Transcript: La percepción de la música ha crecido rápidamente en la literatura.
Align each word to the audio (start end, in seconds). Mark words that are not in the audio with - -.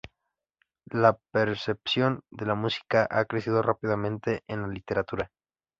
La 0.89 1.19
percepción 1.31 2.21
de 2.31 2.47
la 2.47 2.55
música 2.55 3.07
ha 3.07 3.23
crecido 3.25 3.61
rápidamente 3.61 4.41
en 4.47 4.63
la 4.63 4.67
literatura. 4.67 5.29